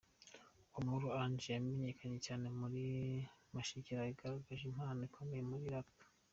[0.71, 2.83] Uwamahoro Angel wamenyekanye cyane muri
[3.53, 5.89] Mashirika yagaragaje impano ikomeye muri Rap.